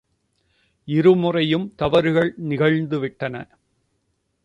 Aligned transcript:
இருமுறையும் 0.87 1.67
தவறுகள் 1.75 2.33
நிகழ்ந்துவிட்டன. 2.49 3.35